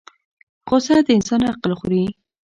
[0.69, 2.03] غصه د انسان عقل خوري